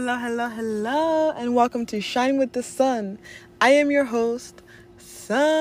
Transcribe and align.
Hello, 0.00 0.16
hello, 0.16 0.48
hello, 0.48 1.30
and 1.32 1.56
welcome 1.56 1.84
to 1.86 2.00
Shine 2.00 2.38
with 2.38 2.52
the 2.52 2.62
Sun. 2.62 3.18
I 3.60 3.70
am 3.70 3.90
your 3.90 4.04
host, 4.04 4.62
Sunshine. 4.96 5.58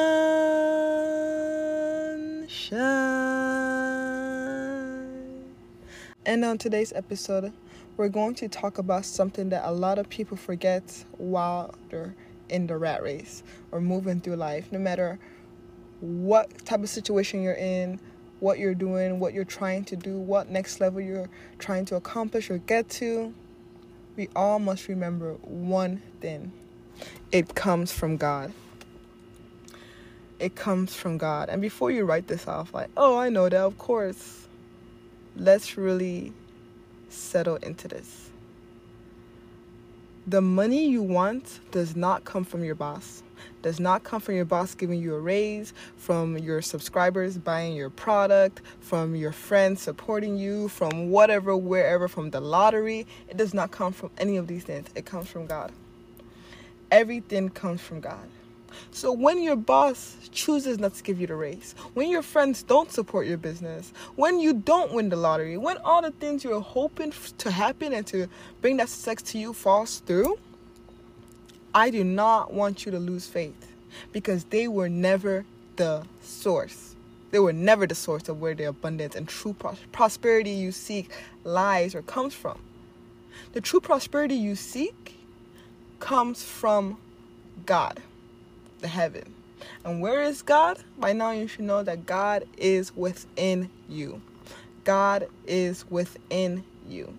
And 6.23 6.45
on 6.45 6.59
today's 6.59 6.93
episode, 6.93 7.51
we're 7.97 8.09
going 8.09 8.35
to 8.35 8.47
talk 8.47 8.77
about 8.77 9.05
something 9.05 9.49
that 9.49 9.67
a 9.67 9.71
lot 9.71 9.97
of 9.97 10.07
people 10.07 10.37
forget 10.37 11.03
while 11.17 11.73
they're 11.89 12.13
in 12.47 12.67
the 12.67 12.77
rat 12.77 13.01
race 13.01 13.41
or 13.71 13.81
moving 13.81 14.21
through 14.21 14.35
life, 14.35 14.71
no 14.71 14.77
matter 14.77 15.17
what 15.99 16.63
type 16.63 16.83
of 16.83 16.89
situation 16.89 17.41
you're 17.41 17.55
in, 17.55 17.99
what 18.39 18.59
you're 18.59 18.75
doing, 18.75 19.19
what 19.19 19.33
you're 19.33 19.45
trying 19.45 19.83
to 19.85 19.95
do, 19.95 20.19
what 20.19 20.47
next 20.51 20.79
level 20.79 21.01
you're 21.01 21.27
trying 21.57 21.85
to 21.85 21.95
accomplish 21.95 22.51
or 22.51 22.59
get 22.59 22.87
to, 22.87 23.33
we 24.17 24.27
all 24.35 24.57
must 24.57 24.87
remember 24.87 25.33
one 25.43 26.01
thing 26.19 26.51
it 27.31 27.53
comes 27.53 27.93
from 27.93 28.17
God. 28.17 28.51
It 30.39 30.55
comes 30.55 30.95
from 30.95 31.17
God. 31.17 31.49
And 31.49 31.61
before 31.61 31.91
you 31.91 32.03
write 32.03 32.27
this 32.27 32.47
off, 32.47 32.73
like, 32.73 32.89
oh, 32.97 33.17
I 33.17 33.29
know 33.29 33.47
that, 33.47 33.59
of 33.59 33.77
course, 33.77 34.47
let's 35.35 35.77
really 35.77 36.33
settle 37.09 37.57
into 37.57 37.87
this. 37.87 38.29
The 40.25 40.41
money 40.41 40.87
you 40.87 41.03
want 41.03 41.59
does 41.71 41.95
not 41.95 42.25
come 42.25 42.43
from 42.43 42.63
your 42.63 42.75
boss 42.75 43.23
does 43.61 43.79
not 43.79 44.03
come 44.03 44.21
from 44.21 44.35
your 44.35 44.45
boss 44.45 44.75
giving 44.75 45.01
you 45.01 45.15
a 45.15 45.19
raise, 45.19 45.73
from 45.97 46.37
your 46.37 46.61
subscribers 46.61 47.37
buying 47.37 47.75
your 47.75 47.89
product, 47.89 48.61
from 48.79 49.15
your 49.15 49.31
friends 49.31 49.81
supporting 49.81 50.37
you, 50.37 50.67
from 50.69 51.09
whatever, 51.09 51.55
wherever, 51.55 52.07
from 52.07 52.29
the 52.31 52.41
lottery. 52.41 53.05
It 53.29 53.37
does 53.37 53.53
not 53.53 53.71
come 53.71 53.93
from 53.93 54.11
any 54.17 54.37
of 54.37 54.47
these 54.47 54.63
things. 54.63 54.87
It 54.95 55.05
comes 55.05 55.27
from 55.27 55.45
God. 55.45 55.71
Everything 56.91 57.49
comes 57.49 57.81
from 57.81 57.99
God. 57.99 58.29
So 58.91 59.11
when 59.11 59.41
your 59.41 59.55
boss 59.55 60.15
chooses 60.31 60.79
not 60.79 60.93
to 60.95 61.03
give 61.03 61.19
you 61.19 61.27
the 61.27 61.35
raise, 61.35 61.73
when 61.93 62.09
your 62.09 62.21
friends 62.21 62.63
don't 62.63 62.91
support 62.91 63.27
your 63.27 63.37
business, 63.37 63.91
when 64.15 64.39
you 64.39 64.53
don't 64.53 64.93
win 64.93 65.09
the 65.09 65.15
lottery, 65.15 65.57
when 65.57 65.77
all 65.77 66.01
the 66.01 66.11
things 66.11 66.43
you're 66.43 66.59
hoping 66.61 67.13
to 67.37 67.51
happen 67.51 67.93
and 67.93 68.05
to 68.07 68.27
bring 68.61 68.77
that 68.77 68.89
success 68.89 69.31
to 69.31 69.37
you 69.37 69.53
falls 69.53 69.99
through, 69.99 70.37
I 71.77 71.91
do 71.91 72.03
not 72.03 72.51
want 72.51 72.87
you 72.87 72.91
to 72.91 72.97
lose 72.97 73.27
faith 73.27 73.71
because 74.11 74.45
they 74.45 74.67
were 74.67 74.89
never 74.89 75.45
the 75.75 76.07
source. 76.23 76.95
They 77.29 77.37
were 77.37 77.53
never 77.53 77.85
the 77.85 77.93
source 77.93 78.27
of 78.29 78.41
where 78.41 78.55
the 78.55 78.63
abundance 78.63 79.15
and 79.15 79.27
true 79.27 79.55
prosperity 79.91 80.49
you 80.49 80.71
seek 80.71 81.11
lies 81.43 81.93
or 81.93 82.01
comes 82.01 82.33
from. 82.33 82.59
The 83.53 83.61
true 83.61 83.79
prosperity 83.79 84.33
you 84.33 84.55
seek 84.55 85.19
comes 85.99 86.41
from 86.41 86.97
God, 87.67 88.01
the 88.79 88.87
heaven. 88.87 89.31
And 89.85 90.01
where 90.01 90.23
is 90.23 90.41
God? 90.41 90.79
By 90.97 91.13
now 91.13 91.29
you 91.29 91.47
should 91.47 91.65
know 91.65 91.83
that 91.83 92.07
God 92.07 92.47
is 92.57 92.95
within 92.95 93.69
you. 93.87 94.19
God 94.83 95.27
is 95.45 95.87
within 95.91 96.63
you. 96.89 97.15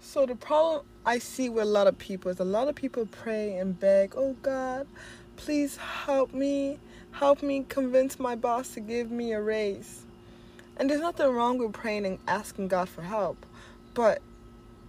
So 0.00 0.24
the 0.24 0.36
problem 0.36 0.84
I 1.08 1.20
see 1.20 1.48
with 1.48 1.62
a 1.62 1.66
lot 1.70 1.86
of 1.86 1.96
people 1.98 2.32
is 2.32 2.40
a 2.40 2.44
lot 2.44 2.66
of 2.66 2.74
people 2.74 3.06
pray 3.06 3.58
and 3.58 3.78
beg, 3.78 4.14
oh 4.16 4.34
God, 4.42 4.88
please 5.36 5.76
help 5.76 6.34
me, 6.34 6.80
help 7.12 7.44
me 7.44 7.64
convince 7.68 8.18
my 8.18 8.34
boss 8.34 8.70
to 8.70 8.80
give 8.80 9.08
me 9.12 9.32
a 9.32 9.40
raise. 9.40 10.02
And 10.76 10.90
there's 10.90 11.00
nothing 11.00 11.28
wrong 11.28 11.58
with 11.58 11.72
praying 11.72 12.06
and 12.06 12.18
asking 12.26 12.66
God 12.66 12.88
for 12.88 13.02
help, 13.02 13.46
but 13.94 14.20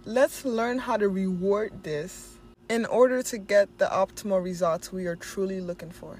let's 0.04 0.44
learn 0.44 0.78
how 0.78 0.96
to 0.96 1.08
reward 1.08 1.84
this 1.84 2.34
in 2.68 2.84
order 2.84 3.22
to 3.22 3.38
get 3.38 3.78
the 3.78 3.86
optimal 3.86 4.42
results 4.42 4.92
we 4.92 5.06
are 5.06 5.14
truly 5.14 5.60
looking 5.60 5.92
for. 5.92 6.18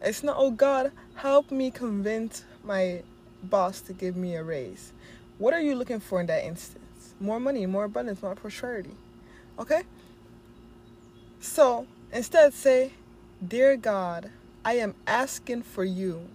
It's 0.00 0.22
not, 0.22 0.36
oh 0.38 0.50
God, 0.50 0.92
help 1.14 1.50
me 1.50 1.70
convince 1.70 2.42
my 2.64 3.02
boss 3.42 3.82
to 3.82 3.92
give 3.92 4.16
me 4.16 4.34
a 4.36 4.42
raise. 4.42 4.94
What 5.36 5.52
are 5.52 5.60
you 5.60 5.74
looking 5.74 6.00
for 6.00 6.22
in 6.22 6.26
that 6.28 6.42
instance? 6.42 6.85
More 7.20 7.40
money, 7.40 7.66
more 7.66 7.84
abundance, 7.84 8.22
more 8.22 8.34
prosperity. 8.34 8.94
Okay? 9.58 9.82
So 11.40 11.86
instead, 12.12 12.54
say, 12.54 12.92
Dear 13.46 13.76
God, 13.76 14.30
I 14.64 14.74
am 14.74 14.94
asking 15.06 15.62
for 15.62 15.84
you 15.84 16.28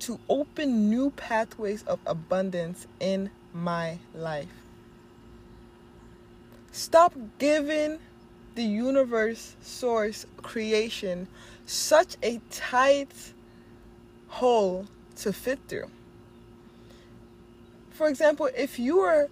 to 0.00 0.18
open 0.28 0.88
new 0.90 1.10
pathways 1.10 1.82
of 1.84 2.00
abundance 2.06 2.86
in 2.98 3.30
my 3.52 3.98
life. 4.14 4.48
Stop 6.72 7.12
giving 7.38 7.98
the 8.54 8.64
universe, 8.64 9.54
source, 9.62 10.26
creation 10.38 11.28
such 11.66 12.16
a 12.22 12.40
tight 12.50 13.12
hole 14.28 14.86
to 15.16 15.32
fit 15.32 15.58
through. 15.68 15.90
For 17.90 18.08
example, 18.08 18.48
if 18.56 18.78
you 18.78 19.00
are 19.00 19.28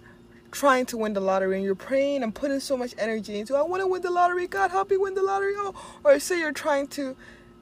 trying 0.51 0.85
to 0.87 0.97
win 0.97 1.13
the 1.13 1.21
lottery 1.21 1.55
and 1.55 1.65
you're 1.65 1.75
praying 1.75 2.23
and 2.23 2.35
putting 2.35 2.59
so 2.59 2.77
much 2.77 2.93
energy 2.97 3.39
into 3.39 3.55
I 3.55 3.61
want 3.63 3.81
to 3.81 3.87
win 3.87 4.01
the 4.01 4.11
lottery, 4.11 4.47
God 4.47 4.71
help 4.71 4.91
me 4.91 4.97
win 4.97 5.15
the 5.15 5.23
lottery. 5.23 5.53
Oh, 5.55 5.73
or 6.03 6.19
say 6.19 6.39
you're 6.39 6.51
trying 6.51 6.87
to 6.89 7.15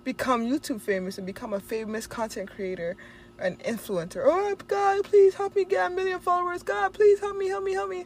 become 0.03 0.45
YouTube 0.45 0.81
famous 0.81 1.17
and 1.17 1.27
become 1.27 1.53
a 1.53 1.59
famous 1.59 2.07
content 2.07 2.49
creator, 2.49 2.97
an 3.37 3.57
influencer. 3.57 4.23
Oh 4.25 4.55
God, 4.67 5.03
please 5.03 5.35
help 5.35 5.55
me 5.55 5.65
get 5.65 5.91
a 5.91 5.93
million 5.93 6.19
followers. 6.19 6.63
God, 6.63 6.93
please 6.93 7.19
help 7.19 7.37
me, 7.37 7.47
help 7.47 7.63
me, 7.63 7.73
help 7.73 7.89
me. 7.89 8.05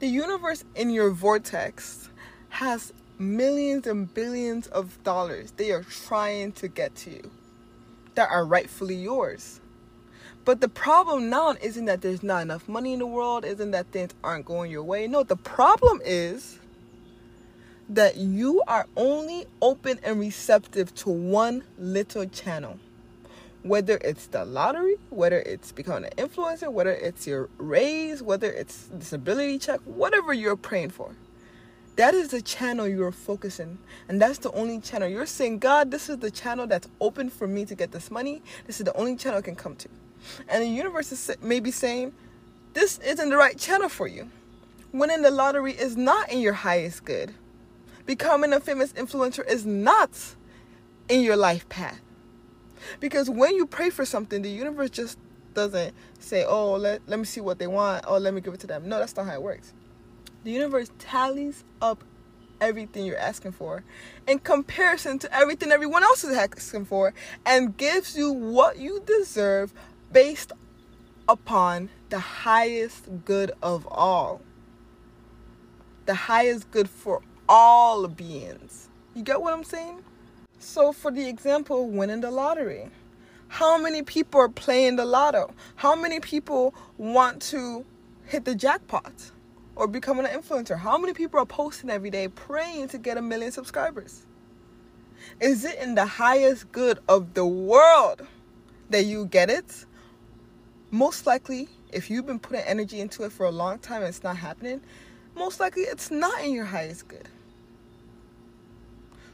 The 0.00 0.08
universe 0.08 0.64
in 0.74 0.90
your 0.90 1.10
vortex 1.10 2.10
has 2.50 2.92
millions 3.18 3.86
and 3.86 4.12
billions 4.12 4.66
of 4.66 5.02
dollars 5.04 5.52
they 5.52 5.70
are 5.72 5.82
trying 5.84 6.52
to 6.52 6.68
get 6.68 6.94
to 6.94 7.10
you 7.10 7.30
that 8.14 8.28
are 8.30 8.44
rightfully 8.44 8.94
yours. 8.94 9.60
But 10.46 10.60
the 10.60 10.68
problem 10.68 11.28
now 11.28 11.56
isn't 11.60 11.86
that 11.86 12.02
there's 12.02 12.22
not 12.22 12.42
enough 12.42 12.68
money 12.68 12.92
in 12.92 13.00
the 13.00 13.06
world, 13.06 13.44
isn't 13.44 13.72
that 13.72 13.88
things 13.88 14.14
aren't 14.22 14.46
going 14.46 14.70
your 14.70 14.84
way. 14.84 15.08
No, 15.08 15.24
the 15.24 15.34
problem 15.34 16.00
is 16.04 16.60
that 17.88 18.16
you 18.16 18.62
are 18.68 18.86
only 18.96 19.46
open 19.60 19.98
and 20.04 20.20
receptive 20.20 20.94
to 20.94 21.10
one 21.10 21.64
little 21.78 22.26
channel. 22.26 22.78
Whether 23.64 23.98
it's 24.04 24.28
the 24.28 24.44
lottery, 24.44 24.94
whether 25.10 25.40
it's 25.40 25.72
becoming 25.72 26.04
an 26.04 26.28
influencer, 26.28 26.70
whether 26.72 26.92
it's 26.92 27.26
your 27.26 27.48
raise, 27.58 28.22
whether 28.22 28.52
it's 28.52 28.86
disability 28.86 29.58
check, 29.58 29.80
whatever 29.80 30.32
you're 30.32 30.54
praying 30.54 30.90
for. 30.90 31.16
That 31.96 32.14
is 32.14 32.28
the 32.28 32.40
channel 32.40 32.86
you're 32.86 33.10
focusing. 33.10 33.78
And 34.08 34.22
that's 34.22 34.38
the 34.38 34.52
only 34.52 34.78
channel. 34.80 35.08
You're 35.08 35.26
saying, 35.26 35.58
God, 35.58 35.90
this 35.90 36.08
is 36.08 36.18
the 36.18 36.30
channel 36.30 36.68
that's 36.68 36.86
open 37.00 37.30
for 37.30 37.48
me 37.48 37.64
to 37.64 37.74
get 37.74 37.90
this 37.90 38.12
money. 38.12 38.42
This 38.68 38.78
is 38.78 38.84
the 38.84 38.94
only 38.94 39.16
channel 39.16 39.40
I 39.40 39.42
can 39.42 39.56
come 39.56 39.74
to. 39.74 39.88
And 40.48 40.62
the 40.62 40.68
universe 40.68 41.12
is 41.12 41.30
maybe 41.42 41.70
saying, 41.70 42.12
this 42.74 42.98
isn't 42.98 43.30
the 43.30 43.36
right 43.36 43.58
channel 43.58 43.88
for 43.88 44.06
you. 44.06 44.30
Winning 44.92 45.22
the 45.22 45.30
lottery 45.30 45.72
is 45.72 45.96
not 45.96 46.30
in 46.30 46.40
your 46.40 46.52
highest 46.52 47.04
good. 47.04 47.34
Becoming 48.04 48.52
a 48.52 48.60
famous 48.60 48.92
influencer 48.92 49.46
is 49.48 49.66
not 49.66 50.10
in 51.08 51.22
your 51.22 51.36
life 51.36 51.68
path. 51.68 52.00
Because 53.00 53.28
when 53.28 53.56
you 53.56 53.66
pray 53.66 53.90
for 53.90 54.04
something, 54.04 54.42
the 54.42 54.50
universe 54.50 54.90
just 54.90 55.18
doesn't 55.54 55.94
say, 56.18 56.44
oh, 56.44 56.74
let, 56.74 57.00
let 57.08 57.18
me 57.18 57.24
see 57.24 57.40
what 57.40 57.58
they 57.58 57.66
want. 57.66 58.04
Oh, 58.06 58.18
let 58.18 58.34
me 58.34 58.40
give 58.40 58.54
it 58.54 58.60
to 58.60 58.66
them. 58.66 58.88
No, 58.88 58.98
that's 58.98 59.16
not 59.16 59.26
how 59.26 59.34
it 59.34 59.42
works. 59.42 59.72
The 60.44 60.50
universe 60.52 60.90
tallies 60.98 61.64
up 61.82 62.04
everything 62.60 63.04
you're 63.04 63.18
asking 63.18 63.52
for 63.52 63.82
in 64.26 64.38
comparison 64.38 65.18
to 65.18 65.34
everything 65.34 65.70
everyone 65.72 66.02
else 66.02 66.24
is 66.24 66.36
asking 66.36 66.84
for 66.84 67.12
and 67.44 67.76
gives 67.76 68.16
you 68.16 68.32
what 68.32 68.78
you 68.78 69.02
deserve 69.04 69.74
based 70.12 70.52
upon 71.28 71.88
the 72.08 72.18
highest 72.18 73.08
good 73.24 73.52
of 73.62 73.86
all. 73.90 74.40
The 76.06 76.14
highest 76.14 76.70
good 76.70 76.88
for 76.88 77.22
all 77.48 78.06
beings. 78.08 78.88
You 79.14 79.22
get 79.22 79.40
what 79.40 79.54
I'm 79.54 79.64
saying? 79.64 80.02
So, 80.58 80.92
for 80.92 81.10
the 81.10 81.28
example, 81.28 81.88
winning 81.88 82.20
the 82.20 82.30
lottery. 82.30 82.88
How 83.48 83.78
many 83.78 84.02
people 84.02 84.40
are 84.40 84.48
playing 84.48 84.96
the 84.96 85.04
lotto? 85.04 85.54
How 85.76 85.94
many 85.94 86.20
people 86.20 86.74
want 86.98 87.42
to 87.42 87.84
hit 88.26 88.44
the 88.44 88.54
jackpot 88.54 89.12
or 89.76 89.86
become 89.86 90.18
an 90.18 90.26
influencer? 90.26 90.78
How 90.78 90.98
many 90.98 91.12
people 91.12 91.38
are 91.40 91.46
posting 91.46 91.90
every 91.90 92.10
day 92.10 92.28
praying 92.28 92.88
to 92.88 92.98
get 92.98 93.16
a 93.16 93.22
million 93.22 93.52
subscribers? 93.52 94.26
Is 95.40 95.64
it 95.64 95.78
in 95.78 95.94
the 95.94 96.06
highest 96.06 96.70
good 96.72 96.98
of 97.08 97.34
the 97.34 97.46
world 97.46 98.26
that 98.90 99.04
you 99.04 99.26
get 99.26 99.50
it? 99.50 99.86
Most 100.90 101.26
likely, 101.26 101.68
if 101.92 102.10
you've 102.10 102.26
been 102.26 102.38
putting 102.38 102.64
energy 102.64 103.00
into 103.00 103.24
it 103.24 103.32
for 103.32 103.46
a 103.46 103.50
long 103.50 103.78
time 103.78 104.02
and 104.02 104.08
it's 104.08 104.22
not 104.22 104.36
happening, 104.36 104.80
most 105.34 105.60
likely 105.60 105.82
it's 105.82 106.10
not 106.10 106.42
in 106.42 106.52
your 106.52 106.64
highest 106.64 107.08
good. 107.08 107.28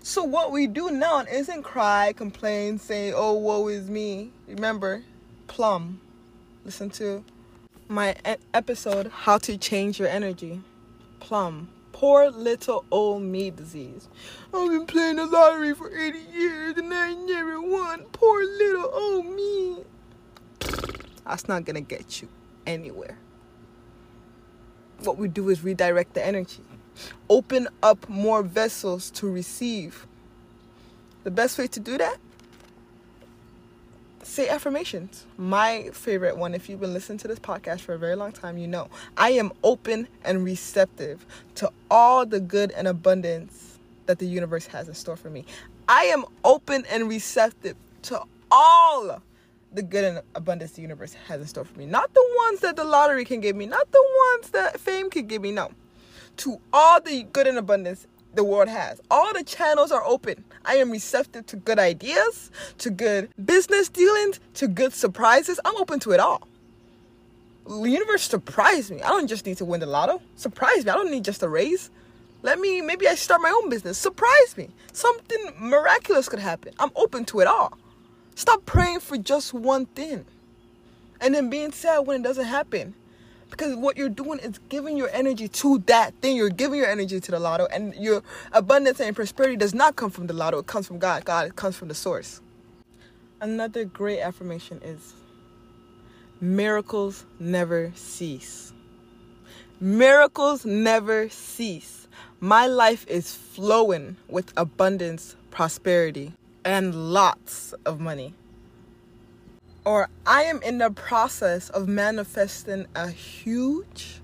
So 0.03 0.25
what 0.25 0.51
we 0.51 0.67
do 0.67 0.91
now 0.91 1.21
isn't 1.21 1.63
cry, 1.63 2.13
complain, 2.13 2.79
say, 2.79 3.13
"Oh, 3.13 3.35
woe 3.35 3.69
is 3.69 3.89
me." 3.89 4.33
Remember, 4.49 5.05
Plum. 5.47 6.01
Listen 6.65 6.91
to 6.91 7.25
my 7.89 8.17
episode, 8.53 9.09
How 9.09 9.39
to 9.39 9.57
Change 9.57 10.01
Your 10.01 10.09
Energy. 10.09 10.61
Plum. 11.21 11.69
Poor 11.93 12.31
little 12.31 12.85
old 12.91 13.23
me 13.23 13.51
disease. 13.51 14.09
I've 14.53 14.71
been 14.71 14.87
playing 14.87 15.17
the 15.17 15.27
lottery 15.27 15.75
for 15.75 15.89
80 15.97 16.19
years 16.33 16.77
and 16.79 16.93
I 16.93 17.15
never 17.15 17.61
won. 17.61 18.07
Poor 18.13 18.43
little 18.43 18.91
old 18.93 19.27
me. 19.27 19.85
That's 21.32 21.49
not 21.49 21.64
gonna 21.64 21.81
get 21.81 22.20
you 22.20 22.29
anywhere. 22.67 23.17
What 24.99 25.17
we 25.17 25.29
do 25.29 25.49
is 25.49 25.64
redirect 25.64 26.12
the 26.12 26.23
energy, 26.23 26.62
open 27.31 27.69
up 27.82 28.06
more 28.06 28.43
vessels 28.43 29.11
to 29.12 29.31
receive. 29.31 30.06
The 31.25 31.31
best 31.31 31.56
way 31.56 31.69
to 31.69 31.81
do 31.81 31.96
that 31.96 32.19
say 34.23 34.50
affirmations. 34.50 35.25
My 35.38 35.88
favorite 35.94 36.37
one, 36.37 36.52
if 36.52 36.69
you've 36.69 36.81
been 36.81 36.93
listening 36.93 37.17
to 37.20 37.29
this 37.29 37.38
podcast 37.38 37.81
for 37.81 37.94
a 37.94 37.99
very 37.99 38.14
long 38.14 38.32
time, 38.32 38.58
you 38.58 38.69
know 38.69 38.88
I 39.17 39.31
am 39.31 39.52
open 39.64 40.08
and 40.26 40.44
receptive 40.44 41.25
to 41.55 41.70
all 41.90 42.26
the 42.26 42.40
good 42.40 42.73
and 42.73 42.87
abundance 42.87 43.79
that 44.05 44.19
the 44.19 44.26
universe 44.26 44.67
has 44.67 44.87
in 44.87 44.94
store 44.94 45.17
for 45.17 45.31
me. 45.31 45.46
I 45.88 46.02
am 46.05 46.26
open 46.44 46.84
and 46.90 47.08
receptive 47.08 47.76
to 48.02 48.20
all 48.50 49.23
the 49.73 49.83
good 49.83 50.05
and 50.05 50.21
abundance 50.35 50.73
the 50.73 50.83
universe 50.83 51.15
has 51.27 51.41
in 51.41 51.47
store 51.47 51.65
for 51.65 51.79
me. 51.79 51.87
Not 51.87 52.13
the 52.15 52.27
ones 52.37 52.61
that 52.61 52.77
the 52.77 52.85
lottery 52.85 53.25
can 53.25 53.41
give 53.41 53.57
me, 53.57 53.67
not 53.67 53.91
the 53.91 54.05
ones 54.33 54.51
that 54.51 54.79
fame 54.79 55.11
can 55.11 55.27
give 55.27 55.43
me, 55.43 55.53
no. 55.53 55.71
To 56.39 56.61
all 56.73 57.01
the 57.01 57.25
good 57.25 57.47
and 57.47 57.59
abundance 57.59 58.07
the 58.35 58.45
world 58.45 58.69
has. 58.69 59.01
All 59.11 59.33
the 59.33 59.45
channels 59.45 59.93
are 59.93 60.05
open. 60.05 60.45
I 60.65 60.77
am 60.77 60.91
receptive 60.91 61.47
to 61.47 61.57
good 61.57 61.79
ideas, 61.79 62.51
to 62.79 62.91
good 62.91 63.31
business 63.45 63.89
dealings, 63.89 64.41
to 64.55 64.69
good 64.69 64.93
surprises. 64.93 65.61
I'm 65.65 65.77
open 65.77 66.01
to 66.01 66.13
it 66.13 66.21
all. 66.21 66.47
The 67.67 67.91
universe 67.91 68.23
surprised 68.23 68.91
me. 68.91 69.03
I 69.03 69.09
don't 69.09 69.29
just 69.29 69.47
need 69.47 69.59
to 69.59 69.65
win 69.65 69.81
the 69.81 69.87
lotto. 69.87 70.21
Surprise 70.37 70.85
me. 70.85 70.91
I 70.91 70.95
don't 70.95 71.11
need 71.11 71.25
just 71.25 71.43
a 71.43 71.49
raise. 71.49 71.91
Let 72.43 72.59
me, 72.59 72.81
maybe 72.81 73.07
I 73.07 73.15
start 73.15 73.41
my 73.41 73.51
own 73.51 73.69
business. 73.69 73.99
Surprise 73.99 74.57
me. 74.57 74.69
Something 74.93 75.53
miraculous 75.61 76.29
could 76.29 76.41
happen. 76.41 76.75
I'm 76.81 76.91
open 76.97 77.25
to 77.27 77.41
it 77.41 77.47
all. 77.47 77.79
Stop 78.34 78.64
praying 78.67 79.00
for 79.00 79.17
just 79.17 79.52
one 79.52 79.87
thing 79.87 80.25
and 81.20 81.34
then 81.34 81.50
being 81.50 81.73
sad 81.73 82.00
when 82.00 82.20
it 82.20 82.25
doesn't 82.25 82.46
happen. 82.46 82.94
Because 83.50 83.76
what 83.76 83.99
you're 83.99 84.08
doing 84.08 84.38
is 84.38 84.58
giving 84.70 84.96
your 84.96 85.11
energy 85.11 85.46
to 85.46 85.79
that 85.81 86.14
thing. 86.23 86.37
You're 86.37 86.49
giving 86.49 86.79
your 86.79 86.88
energy 86.88 87.20
to 87.20 87.31
the 87.31 87.38
lotto, 87.38 87.67
and 87.67 87.94
your 87.94 88.23
abundance 88.50 88.99
and 88.99 89.14
prosperity 89.14 89.56
does 89.56 89.75
not 89.75 89.94
come 89.94 90.11
from 90.11 90.26
the 90.26 90.32
lotto. 90.32 90.58
It 90.58 90.67
comes 90.67 90.87
from 90.87 90.99
God. 90.99 91.26
God 91.26 91.55
comes 91.55 91.76
from 91.76 91.88
the 91.88 91.94
source. 91.94 92.40
Another 93.43 93.84
great 93.84 94.20
affirmation 94.20 94.81
is 94.82 95.12
miracles 96.40 97.26
never 97.38 97.93
cease. 97.94 98.73
Miracles 99.81 100.64
never 100.64 101.29
cease. 101.29 102.08
My 102.40 102.67
life 102.67 103.05
is 103.06 103.34
flowing 103.34 104.17
with 104.29 104.52
abundance, 104.56 105.37
prosperity, 105.50 106.32
and 106.64 107.12
lots 107.12 107.73
of 107.85 108.00
money 108.00 108.35
or 109.85 110.09
I 110.26 110.44
am 110.44 110.62
in 110.62 110.79
the 110.79 110.91
process 110.91 111.69
of 111.70 111.88
manifesting 111.88 112.87
a 112.94 113.09
huge, 113.11 114.20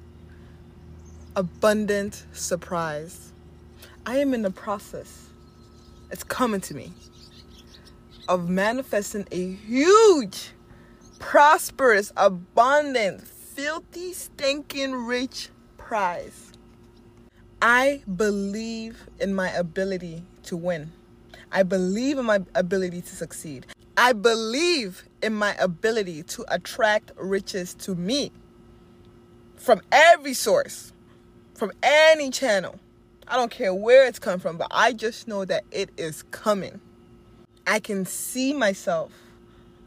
abundant 1.35 2.25
surprise. 2.32 3.32
I 4.06 4.19
am 4.19 4.35
in 4.35 4.43
the 4.43 4.50
process, 4.50 5.29
it's 6.11 6.23
coming 6.23 6.61
to 6.62 6.75
me, 6.75 6.93
of 8.29 8.49
manifesting 8.49 9.26
a 9.32 9.52
huge, 9.52 10.50
prosperous, 11.19 12.12
abundant, 12.17 13.26
filthy, 13.26 14.12
stinking 14.12 14.94
rich 14.94 15.50
prize. 15.76 16.52
I 17.61 18.05
believe 18.17 19.08
in 19.19 19.34
my 19.34 19.50
ability 19.50 20.23
to 20.44 20.56
win. 20.56 20.93
I 21.50 21.62
believe 21.62 22.19
in 22.19 22.27
my 22.27 22.41
ability 22.55 23.00
to 23.03 23.17
succeed. 23.17 23.67
I 23.97 24.12
believe 24.12 25.05
in 25.23 25.35
my 25.35 25.55
ability 25.55 26.23
to 26.25 26.45
attract 26.49 27.12
riches 27.17 27.75
to 27.75 27.95
me 27.95 28.31
from 29.56 29.81
every 29.91 30.35
source, 30.35 30.93
from 31.55 31.73
any 31.83 32.31
channel. 32.31 32.79
I 33.27 33.37
don't 33.37 33.50
care 33.50 33.75
where 33.75 34.06
it's 34.06 34.19
come 34.19 34.41
from, 34.41 34.56
but 34.56 34.69
I 34.71 34.93
just 34.93 35.27
know 35.27 35.45
that 35.45 35.65
it 35.71 35.91
is 35.97 36.23
coming. 36.31 36.81
I 37.67 37.81
can 37.81 38.06
see 38.06 38.55
myself 38.55 39.11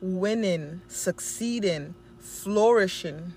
winning, 0.01 0.81
succeeding, 0.87 1.95
flourishing, 2.19 3.33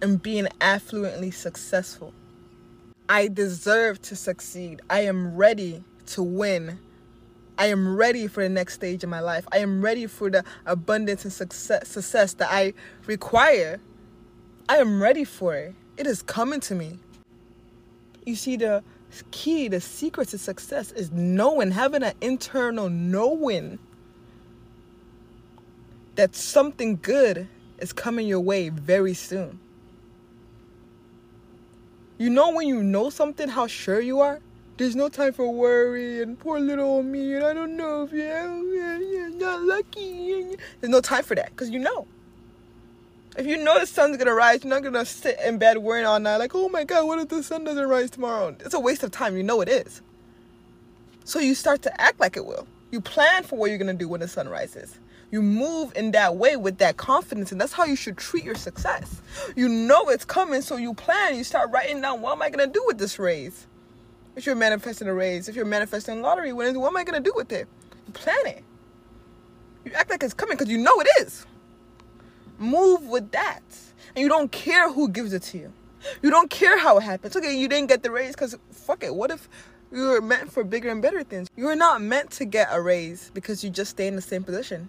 and 0.00 0.22
being 0.22 0.46
affluently 0.60 1.32
successful. 1.32 2.12
I 3.08 3.28
deserve 3.28 4.00
to 4.02 4.16
succeed. 4.16 4.80
I 4.88 5.00
am 5.00 5.34
ready 5.34 5.82
to 6.06 6.22
win 6.22 6.78
I 7.56 7.66
am 7.66 7.96
ready 7.96 8.26
for 8.26 8.42
the 8.42 8.48
next 8.48 8.74
stage 8.74 9.04
in 9.04 9.10
my 9.10 9.20
life. 9.20 9.46
I 9.52 9.58
am 9.58 9.80
ready 9.80 10.06
for 10.06 10.28
the 10.28 10.44
abundance 10.66 11.24
and 11.24 11.32
success, 11.32 11.88
success 11.88 12.34
that 12.34 12.48
I 12.50 12.74
require. 13.06 13.80
I 14.68 14.78
am 14.78 15.00
ready 15.00 15.24
for 15.24 15.54
it. 15.54 15.74
It 15.96 16.06
is 16.06 16.22
coming 16.22 16.60
to 16.60 16.74
me. 16.74 16.98
You 18.26 18.34
see, 18.34 18.56
the 18.56 18.82
key, 19.30 19.68
the 19.68 19.80
secret 19.80 20.28
to 20.28 20.38
success 20.38 20.90
is 20.92 21.12
knowing, 21.12 21.70
having 21.70 22.02
an 22.02 22.14
internal 22.20 22.88
knowing 22.88 23.78
that 26.16 26.34
something 26.34 26.98
good 27.00 27.46
is 27.78 27.92
coming 27.92 28.26
your 28.26 28.40
way 28.40 28.68
very 28.68 29.14
soon. 29.14 29.60
You 32.18 32.30
know 32.30 32.50
when 32.50 32.66
you 32.66 32.82
know 32.82 33.10
something, 33.10 33.48
how 33.48 33.66
sure 33.68 34.00
you 34.00 34.20
are? 34.20 34.40
There's 34.76 34.96
no 34.96 35.08
time 35.08 35.32
for 35.32 35.48
worry 35.48 36.20
and 36.20 36.36
poor 36.36 36.58
little 36.58 37.00
me 37.04 37.34
and 37.34 37.44
I 37.44 37.54
don't 37.54 37.76
know 37.76 38.02
if 38.02 38.12
you're, 38.12 39.30
not 39.30 39.62
lucky. 39.62 40.56
There's 40.80 40.90
no 40.90 41.00
time 41.00 41.22
for 41.22 41.36
that 41.36 41.50
because 41.50 41.70
you 41.70 41.78
know. 41.78 42.08
If 43.36 43.46
you 43.46 43.56
know 43.56 43.78
the 43.78 43.86
sun's 43.86 44.16
gonna 44.16 44.34
rise, 44.34 44.64
you're 44.64 44.70
not 44.70 44.82
gonna 44.82 45.04
sit 45.04 45.38
in 45.44 45.58
bed 45.58 45.78
worrying 45.78 46.06
all 46.06 46.18
night 46.18 46.36
like, 46.38 46.54
oh 46.54 46.68
my 46.68 46.82
god, 46.82 47.06
what 47.06 47.20
if 47.20 47.28
the 47.28 47.42
sun 47.42 47.62
doesn't 47.62 47.88
rise 47.88 48.10
tomorrow? 48.10 48.56
It's 48.60 48.74
a 48.74 48.80
waste 48.80 49.04
of 49.04 49.12
time. 49.12 49.36
You 49.36 49.44
know 49.44 49.60
it 49.60 49.68
is. 49.68 50.02
So 51.24 51.38
you 51.38 51.54
start 51.54 51.82
to 51.82 52.00
act 52.00 52.18
like 52.18 52.36
it 52.36 52.44
will. 52.44 52.66
You 52.90 53.00
plan 53.00 53.44
for 53.44 53.56
what 53.56 53.70
you're 53.70 53.78
gonna 53.78 53.94
do 53.94 54.08
when 54.08 54.20
the 54.20 54.28
sun 54.28 54.48
rises. 54.48 54.98
You 55.30 55.40
move 55.40 55.92
in 55.96 56.12
that 56.12 56.36
way 56.36 56.56
with 56.56 56.78
that 56.78 56.96
confidence, 56.96 57.50
and 57.50 57.60
that's 57.60 57.72
how 57.72 57.84
you 57.84 57.96
should 57.96 58.16
treat 58.16 58.44
your 58.44 58.54
success. 58.54 59.20
You 59.56 59.68
know 59.68 60.08
it's 60.08 60.24
coming, 60.24 60.62
so 60.62 60.76
you 60.76 60.94
plan. 60.94 61.36
You 61.36 61.44
start 61.44 61.70
writing 61.70 62.00
down 62.00 62.20
what 62.20 62.32
am 62.32 62.42
I 62.42 62.50
gonna 62.50 62.66
do 62.66 62.82
with 62.86 62.98
this 62.98 63.18
raise? 63.18 63.66
If 64.36 64.46
you're 64.46 64.56
manifesting 64.56 65.08
a 65.08 65.14
raise, 65.14 65.48
if 65.48 65.54
you're 65.54 65.64
manifesting 65.64 66.20
lottery 66.20 66.52
winnings, 66.52 66.76
what 66.76 66.88
am 66.88 66.96
I 66.96 67.04
going 67.04 67.22
to 67.22 67.30
do 67.30 67.32
with 67.36 67.52
it? 67.52 67.68
Plan 68.12 68.46
it. 68.46 68.64
You 69.84 69.92
act 69.92 70.10
like 70.10 70.22
it's 70.22 70.34
coming 70.34 70.56
because 70.56 70.70
you 70.70 70.78
know 70.78 71.00
it 71.00 71.08
is. 71.20 71.46
Move 72.58 73.06
with 73.06 73.30
that. 73.32 73.62
And 74.14 74.22
you 74.22 74.28
don't 74.28 74.50
care 74.50 74.92
who 74.92 75.08
gives 75.08 75.32
it 75.32 75.42
to 75.42 75.58
you. 75.58 75.72
You 76.22 76.30
don't 76.30 76.50
care 76.50 76.78
how 76.78 76.98
it 76.98 77.02
happens. 77.02 77.36
Okay, 77.36 77.56
you 77.56 77.68
didn't 77.68 77.88
get 77.88 78.02
the 78.02 78.10
raise 78.10 78.32
because 78.32 78.56
fuck 78.70 79.02
it. 79.02 79.14
What 79.14 79.30
if 79.30 79.48
you 79.92 80.08
were 80.08 80.20
meant 80.20 80.52
for 80.52 80.64
bigger 80.64 80.90
and 80.90 81.00
better 81.00 81.22
things? 81.22 81.48
You 81.56 81.68
are 81.68 81.76
not 81.76 82.02
meant 82.02 82.30
to 82.32 82.44
get 82.44 82.68
a 82.70 82.80
raise 82.80 83.30
because 83.34 83.62
you 83.64 83.70
just 83.70 83.92
stay 83.92 84.06
in 84.06 84.16
the 84.16 84.22
same 84.22 84.42
position. 84.42 84.88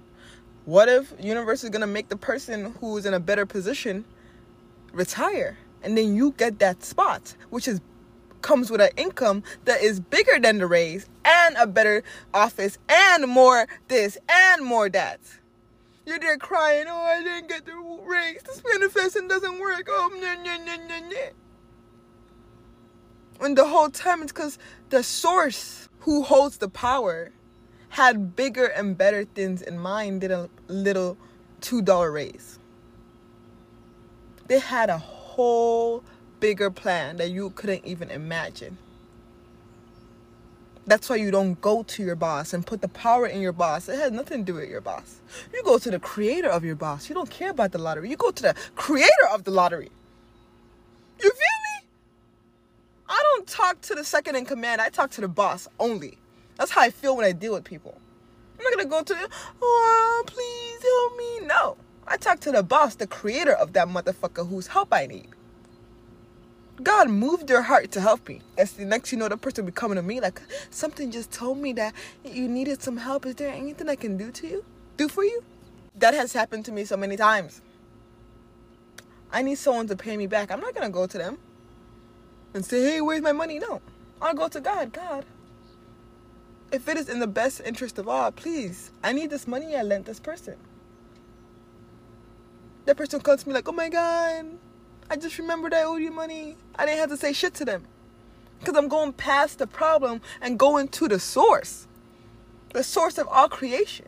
What 0.65 0.89
if 0.89 1.13
universe 1.19 1.63
is 1.63 1.69
gonna 1.69 1.87
make 1.87 2.09
the 2.09 2.17
person 2.17 2.73
who's 2.79 3.05
in 3.05 3.13
a 3.13 3.19
better 3.19 3.45
position 3.45 4.03
retire? 4.91 5.57
And 5.83 5.97
then 5.97 6.15
you 6.15 6.31
get 6.31 6.59
that 6.59 6.83
spot, 6.83 7.35
which 7.51 7.67
is 7.67 7.79
comes 8.45 8.69
with 8.69 8.79
an 8.79 8.91
income 8.95 9.41
that 9.65 9.81
is 9.81 9.99
bigger 9.99 10.39
than 10.39 10.59
the 10.59 10.67
raise 10.67 11.09
and 11.25 11.55
a 11.57 11.65
better 11.65 12.03
office 12.31 12.77
and 12.87 13.27
more 13.27 13.67
this 13.87 14.19
and 14.29 14.63
more 14.63 14.87
that. 14.87 15.19
You're 16.05 16.19
there 16.19 16.37
crying, 16.37 16.85
oh, 16.87 16.95
I 16.95 17.23
didn't 17.23 17.49
get 17.49 17.65
the 17.65 17.73
raise. 18.03 18.43
This 18.43 18.61
manifesting 18.63 19.27
doesn't 19.27 19.59
work. 19.59 19.87
Oh, 19.89 20.11
nah, 20.21 20.35
nah, 20.43 20.63
nah, 20.63 20.75
nah, 20.75 21.09
nah. 21.09 21.31
And 23.41 23.57
the 23.57 23.65
whole 23.65 23.89
time 23.89 24.21
it's 24.21 24.31
because 24.31 24.59
the 24.89 25.01
source 25.01 25.89
who 26.01 26.21
holds 26.21 26.57
the 26.57 26.69
power 26.69 27.31
had 27.89 28.35
bigger 28.35 28.67
and 28.67 28.95
better 28.95 29.25
things 29.25 29.63
in 29.63 29.79
mind 29.79 30.21
than 30.21 30.31
a 30.31 30.49
little 30.67 31.17
$2 31.61 32.13
raise. 32.13 32.59
They 34.45 34.59
had 34.59 34.91
a 34.91 34.99
whole 34.99 36.03
bigger 36.45 36.69
plan 36.69 37.17
that 37.17 37.31
you 37.31 37.49
couldn't 37.55 37.83
even 37.85 38.11
imagine. 38.11 38.77
That's 40.85 41.09
why 41.09 41.15
you 41.15 41.31
don't 41.31 41.59
go 41.59 41.81
to 41.81 42.03
your 42.03 42.15
boss 42.15 42.53
and 42.53 42.63
put 42.63 42.81
the 42.81 42.87
power 42.87 43.25
in 43.25 43.41
your 43.41 43.51
boss. 43.51 43.89
It 43.89 43.97
has 43.97 44.11
nothing 44.11 44.45
to 44.45 44.51
do 44.51 44.59
with 44.59 44.69
your 44.69 44.79
boss. 44.79 45.21
You 45.51 45.63
go 45.63 45.79
to 45.79 45.89
the 45.89 45.97
creator 45.97 46.49
of 46.49 46.63
your 46.63 46.75
boss. 46.75 47.09
You 47.09 47.15
don't 47.15 47.31
care 47.31 47.49
about 47.49 47.71
the 47.71 47.79
lottery. 47.79 48.11
You 48.11 48.15
go 48.15 48.29
to 48.29 48.43
the 48.43 48.55
creator 48.75 49.27
of 49.33 49.43
the 49.43 49.49
lottery. 49.49 49.89
You 51.19 51.31
feel 51.31 51.59
me? 51.67 51.87
I 53.09 53.19
don't 53.31 53.47
talk 53.47 53.81
to 53.81 53.95
the 53.95 54.03
second 54.03 54.35
in 54.35 54.45
command. 54.45 54.81
I 54.81 54.89
talk 54.89 55.09
to 55.17 55.21
the 55.21 55.27
boss 55.27 55.67
only. 55.79 56.19
That's 56.57 56.69
how 56.69 56.81
I 56.81 56.91
feel 56.91 57.17
when 57.17 57.25
I 57.25 57.31
deal 57.31 57.53
with 57.53 57.63
people. 57.63 57.97
I'm 58.59 58.65
not 58.65 58.71
gonna 58.71 58.87
go 58.87 59.01
to, 59.01 59.29
oh, 59.63 60.23
please 60.27 60.83
help 60.83 61.17
me. 61.17 61.47
No. 61.47 61.77
I 62.07 62.17
talk 62.17 62.39
to 62.41 62.51
the 62.51 62.61
boss, 62.61 62.93
the 62.93 63.07
creator 63.07 63.53
of 63.53 63.73
that 63.73 63.87
motherfucker 63.87 64.47
whose 64.47 64.67
help 64.67 64.89
I 64.93 65.07
need. 65.07 65.35
God 66.84 67.10
moved 67.10 67.50
your 67.50 67.62
heart 67.62 67.91
to 67.91 68.01
help 68.01 68.27
me. 68.27 68.41
That's 68.58 68.74
the 68.74 68.86
next 68.86 69.12
you 69.12 69.17
know 69.17 69.29
the 69.29 69.38
person 69.38 69.63
will 69.63 69.72
be 69.72 69.75
coming 69.75 69.96
to 69.96 70.01
me 70.01 70.20
like 70.20 70.41
something 70.70 71.10
just 71.10 71.32
told 71.32 71.58
me 71.58 71.72
that 71.74 71.94
you 72.24 72.48
needed 72.50 72.82
some 72.82 72.98
help. 72.98 73.25
Is 73.25 73.36
there 73.36 73.53
anything 73.53 73.88
I 73.88 73.96
can 73.96 74.17
do 74.17 74.32
to 74.32 74.48
you? 74.48 74.65
Do 74.98 75.08
for 75.08 75.24
you? 75.24 75.44
That 75.98 76.13
has 76.13 76.34
happened 76.34 76.65
to 76.65 76.74
me 76.74 76.84
so 76.84 76.98
many 76.98 77.15
times. 77.15 77.62
I 79.32 79.41
need 79.41 79.58
someone 79.58 79.88
to 79.88 79.96
pay 79.96 80.17
me 80.17 80.27
back. 80.27 80.51
I'm 80.51 80.60
not 80.60 80.74
gonna 80.74 80.89
go 80.89 81.08
to 81.08 81.17
them 81.17 81.38
and 82.53 82.65
say, 82.65 82.82
hey, 82.82 83.01
where's 83.01 83.22
my 83.22 83.32
money? 83.32 83.60
No. 83.60 83.82
I'll 84.22 84.34
go 84.34 84.48
to 84.50 84.60
God. 84.60 84.91
God. 84.91 85.25
If 86.72 86.89
it 86.89 86.98
is 86.98 87.08
in 87.10 87.20
the 87.20 87.27
best 87.27 87.62
interest 87.63 87.98
of 88.00 88.08
all, 88.08 88.32
please, 88.32 88.91
I 89.03 89.13
need 89.13 89.29
this 89.29 89.48
money 89.48 89.75
I 89.75 89.82
lent 89.84 90.05
this 90.05 90.20
person. 90.20 90.55
That 92.86 92.98
person 92.98 93.22
comes 93.22 93.44
to 93.44 93.50
me 93.50 93.55
like, 93.55 93.67
oh 93.67 93.72
my 93.72 93.89
God, 93.89 94.46
I 95.09 95.17
just 95.17 95.38
remembered 95.38 95.74
I 95.74 95.83
owed 95.83 96.01
you 96.01 96.12
money. 96.12 96.57
I 96.75 96.85
didn't 96.85 97.00
have 97.00 97.09
to 97.09 97.17
say 97.17 97.33
shit 97.33 97.53
to 97.55 97.65
them. 97.65 97.85
Because 98.59 98.75
I'm 98.75 98.88
going 98.88 99.13
past 99.13 99.59
the 99.59 99.67
problem 99.67 100.21
and 100.41 100.57
going 100.57 100.88
to 100.89 101.07
the 101.07 101.19
source. 101.19 101.88
The 102.74 102.83
source 102.83 103.17
of 103.17 103.27
all 103.27 103.47
creation. 103.47 104.07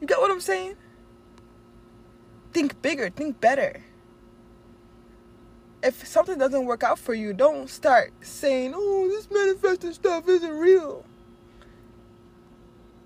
You 0.00 0.06
get 0.06 0.18
what 0.18 0.30
I'm 0.30 0.40
saying? 0.40 0.76
Think 2.52 2.80
bigger, 2.80 3.10
think 3.10 3.40
better. 3.40 3.82
If 5.82 6.06
something 6.06 6.38
doesn't 6.38 6.64
work 6.64 6.82
out 6.82 6.98
for 6.98 7.14
you, 7.14 7.32
don't 7.32 7.68
start 7.68 8.12
saying, 8.22 8.72
oh, 8.74 9.08
this 9.08 9.30
manifesting 9.30 9.92
stuff 9.92 10.26
isn't 10.28 10.56
real. 10.56 11.04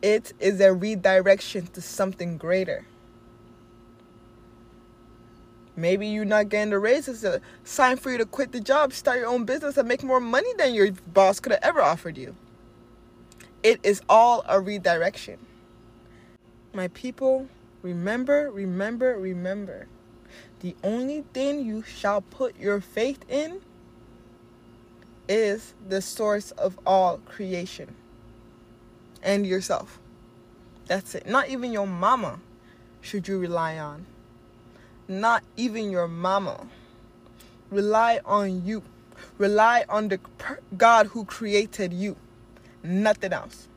It 0.03 0.33
is 0.39 0.61
a 0.61 0.73
redirection 0.73 1.67
to 1.69 1.81
something 1.83 2.39
greater. 2.39 2.87
Maybe 5.81 6.07
you're 6.09 6.27
not 6.27 6.51
getting 6.51 6.71
the 6.71 6.79
raise. 6.79 7.09
It's 7.09 7.25
a 7.25 7.41
sign 7.65 7.97
for 7.97 8.11
you 8.11 8.19
to 8.19 8.27
quit 8.27 8.53
the 8.53 8.61
job, 8.61 8.93
start 8.93 9.19
your 9.19 9.29
own 9.29 9.45
business, 9.45 9.79
and 9.79 9.89
make 9.89 10.03
more 10.03 10.21
money 10.21 10.53
than 10.59 10.75
your 10.75 10.93
boss 10.93 11.41
could 11.41 11.53
have 11.53 11.63
ever 11.63 11.81
offered 11.81 12.19
you. 12.19 12.37
It 13.63 13.81
is 13.83 14.03
all 14.09 14.45
a 14.47 14.61
redirection. 14.61 15.39
My 16.75 16.89
people, 16.89 17.49
remember, 17.83 18.51
remember, 18.51 19.19
remember. 19.19 19.89
The 20.61 20.77
only 20.85 21.25
thing 21.33 21.65
you 21.65 21.83
shall 21.83 22.21
put 22.21 22.59
your 22.59 22.81
faith 22.81 23.25
in 23.29 23.63
is 25.29 25.75
the 25.89 26.03
source 26.03 26.51
of 26.53 26.79
all 26.85 27.19
creation 27.19 27.95
and 29.23 29.47
yourself. 29.47 29.99
That's 30.87 31.15
it. 31.15 31.27
Not 31.27 31.49
even 31.49 31.73
your 31.73 31.87
mama 31.87 32.41
should 33.01 33.29
you 33.29 33.39
rely 33.39 33.79
on 33.79 34.05
not 35.11 35.43
even 35.57 35.91
your 35.91 36.09
mama. 36.09 36.67
Rely 37.71 38.21
on 38.25 38.65
you. 38.65 38.83
Rely 39.39 39.85
on 39.89 40.09
the 40.09 40.21
God 40.77 41.09
who 41.09 41.25
created 41.25 41.93
you, 41.93 42.17
nothing 42.83 43.33
else. 43.33 43.69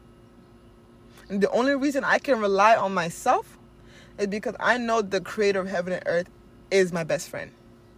And 1.29 1.41
the 1.41 1.49
only 1.51 1.75
reason 1.75 2.03
I 2.03 2.19
can 2.19 2.39
rely 2.39 2.75
on 2.75 2.93
myself 2.93 3.57
is 4.17 4.27
because 4.27 4.55
I 4.59 4.77
know 4.77 5.01
the 5.01 5.21
creator 5.21 5.59
of 5.59 5.67
heaven 5.67 5.93
and 5.93 6.03
earth 6.05 6.29
is 6.69 6.93
my 6.93 7.03
best 7.03 7.29
friend. 7.29 7.51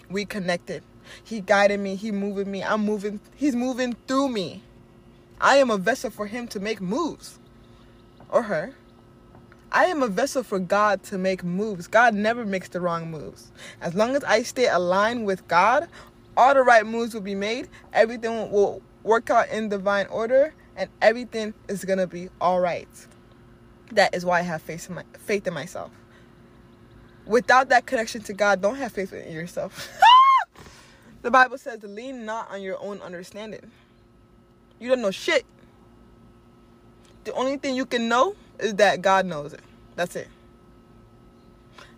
We 0.10 0.26
connected. 0.26 0.84
He 1.24 1.42
guided 1.42 1.80
me, 1.80 1.96
he 1.96 2.12
moving 2.12 2.50
me, 2.50 2.64
I'm 2.64 2.82
moving, 2.86 3.20
he's 3.36 3.56
moving 3.56 3.96
through 4.08 4.30
me. 4.30 4.64
I 5.40 5.58
am 5.58 5.70
a 5.70 5.78
vessel 5.78 6.10
for 6.10 6.28
him 6.28 6.48
to 6.50 6.60
make 6.60 6.82
moves. 6.82 7.38
Or 8.30 8.44
her. 8.44 8.74
I 9.76 9.88
am 9.88 10.02
a 10.02 10.08
vessel 10.08 10.42
for 10.42 10.58
God 10.58 11.04
to 11.04 11.18
make 11.18 11.44
moves. 11.44 11.86
God 11.88 12.14
never 12.14 12.46
makes 12.46 12.70
the 12.70 12.80
wrong 12.80 13.12
moves. 13.12 13.52
As 13.82 13.94
long 13.94 14.16
as 14.16 14.24
I 14.24 14.42
stay 14.44 14.70
aligned 14.70 15.26
with 15.26 15.46
God, 15.50 15.90
all 16.38 16.54
the 16.54 16.64
right 16.64 16.86
moves 16.86 17.14
will 17.14 17.20
be 17.20 17.36
made. 17.36 17.68
Everything 17.92 18.50
will 18.52 18.82
work 19.04 19.30
out 19.30 19.50
in 19.50 19.68
divine 19.68 20.08
order, 20.08 20.54
and 20.78 20.90
everything 21.02 21.54
is 21.68 21.84
gonna 21.84 22.08
be 22.08 22.30
all 22.40 22.62
right. 22.62 22.88
That 23.92 24.16
is 24.16 24.24
why 24.24 24.40
I 24.40 24.44
have 24.44 24.62
faith 24.62 24.88
in, 24.88 24.96
my, 24.96 25.04
faith 25.20 25.46
in 25.46 25.54
myself. 25.54 25.92
Without 27.26 27.68
that 27.68 27.86
connection 27.86 28.22
to 28.24 28.34
God, 28.34 28.62
don't 28.62 28.78
have 28.78 28.94
faith 28.94 29.12
in 29.12 29.34
yourself. 29.34 29.90
the 31.22 31.30
Bible 31.30 31.58
says, 31.58 31.84
"Lean 31.84 32.24
not 32.24 32.50
on 32.50 32.62
your 32.62 32.82
own 32.82 33.02
understanding." 33.02 33.70
You 34.80 34.88
don't 34.88 35.02
know 35.02 35.12
shit. 35.12 35.46
The 37.26 37.34
only 37.34 37.58
thing 37.58 37.76
you 37.76 37.86
can 37.86 38.08
know 38.08 38.38
is 38.60 38.76
that 38.76 39.02
God 39.02 39.26
knows 39.26 39.54
it. 39.54 39.62
That's 39.96 40.16
it. 40.16 40.28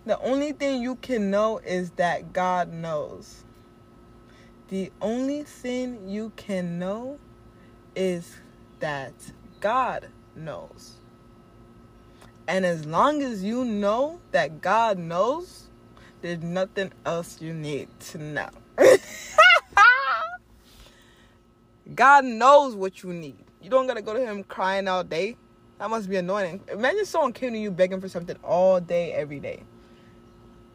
The 0.05 0.19
only 0.21 0.53
thing 0.53 0.81
you 0.81 0.95
can 0.95 1.29
know 1.29 1.57
is 1.59 1.91
that 1.91 2.31
God 2.31 2.71
knows. 2.71 3.43
The 4.69 4.91
only 5.01 5.43
thing 5.43 6.07
you 6.07 6.31
can 6.35 6.79
know 6.79 7.19
is 7.95 8.37
that 8.79 9.13
God 9.59 10.07
knows. 10.35 10.93
And 12.47 12.65
as 12.65 12.85
long 12.85 13.21
as 13.21 13.43
you 13.43 13.65
know 13.65 14.19
that 14.31 14.61
God 14.61 14.97
knows, 14.97 15.67
there's 16.21 16.41
nothing 16.41 16.91
else 17.05 17.41
you 17.41 17.53
need 17.53 17.89
to 17.99 18.17
know. 18.17 18.49
God 21.95 22.25
knows 22.25 22.75
what 22.75 23.03
you 23.03 23.13
need. 23.13 23.43
You 23.61 23.69
don't 23.69 23.87
gotta 23.87 24.01
go 24.01 24.13
to 24.13 24.25
Him 24.25 24.43
crying 24.43 24.87
all 24.87 25.03
day. 25.03 25.35
That 25.79 25.89
must 25.89 26.09
be 26.09 26.15
annoying. 26.15 26.61
Imagine 26.71 27.05
someone 27.05 27.33
came 27.33 27.53
to 27.53 27.59
you 27.59 27.69
begging 27.69 28.01
for 28.01 28.09
something 28.09 28.35
all 28.43 28.79
day, 28.79 29.13
every 29.13 29.39
day. 29.39 29.63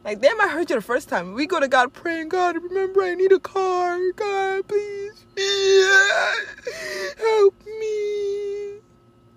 Like 0.03 0.21
they 0.21 0.33
might 0.33 0.49
hurt 0.49 0.69
you 0.69 0.75
the 0.75 0.81
first 0.81 1.09
time. 1.09 1.33
We 1.33 1.45
go 1.45 1.59
to 1.59 1.67
God 1.67 1.93
praying, 1.93 2.29
God, 2.29 2.55
remember 2.55 3.03
I 3.03 3.15
need 3.15 3.31
a 3.31 3.39
car. 3.39 3.99
God, 4.15 4.67
please. 4.67 5.25
Help 7.17 7.55
me. 7.65 8.79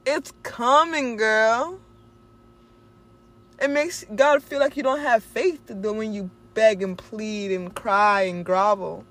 It's 0.04 0.32
coming, 0.42 1.16
girl. 1.16 1.80
It 3.60 3.70
makes 3.70 4.04
God 4.14 4.42
feel 4.42 4.60
like 4.60 4.76
you 4.76 4.82
don't 4.82 5.00
have 5.00 5.22
faith 5.22 5.66
to 5.66 5.74
when 5.92 6.12
you 6.12 6.30
beg 6.54 6.82
and 6.82 6.96
plead 6.96 7.52
and 7.52 7.74
cry 7.74 8.22
and 8.22 8.44
grovel. 8.44 9.04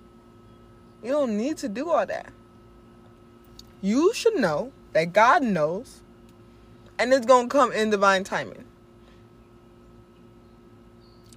You 1.04 1.12
don't 1.12 1.38
need 1.38 1.58
to 1.58 1.70
do 1.70 1.90
all 1.90 2.06
that. 2.06 2.32
You 3.82 4.14
should 4.14 4.36
know 4.36 4.72
that 4.94 5.14
God 5.14 5.44
knows 5.44 6.02
and 6.98 7.14
it's 7.14 7.26
going 7.26 7.50
to 7.50 7.52
come 7.52 7.72
in 7.72 7.90
divine 7.90 8.24
timing. 8.24 8.66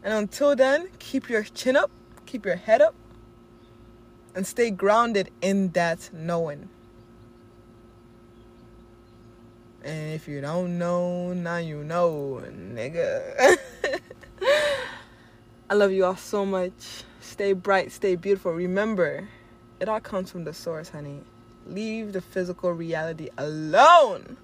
And 0.02 0.14
until 0.14 0.54
then, 0.54 0.88
keep 0.98 1.28
your 1.28 1.42
chin 1.42 1.76
up, 1.76 1.90
keep 2.26 2.46
your 2.46 2.56
head 2.56 2.80
up, 2.80 2.94
and 4.34 4.46
stay 4.46 4.70
grounded 4.70 5.30
in 5.42 5.70
that 5.70 6.10
knowing. 6.12 6.68
And 9.82 10.12
if 10.12 10.28
you 10.28 10.40
don't 10.40 10.78
know, 10.78 11.32
now 11.32 11.56
you 11.56 11.82
know, 11.84 12.42
nigga. 12.46 13.58
I 15.70 15.74
love 15.74 15.92
you 15.92 16.04
all 16.04 16.16
so 16.16 16.46
much. 16.46 17.04
Stay 17.20 17.52
bright, 17.52 17.92
stay 17.92 18.16
beautiful. 18.16 18.52
Remember, 18.52 19.28
it 19.80 19.88
all 19.88 20.00
comes 20.00 20.30
from 20.30 20.44
the 20.44 20.52
source, 20.52 20.88
honey. 20.88 21.20
Leave 21.66 22.12
the 22.12 22.20
physical 22.20 22.72
reality 22.72 23.28
alone. 23.36 24.36